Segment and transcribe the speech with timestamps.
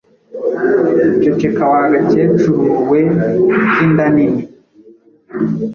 [1.21, 2.99] ceceka wa gakecuru we
[3.71, 4.43] k’inda nini,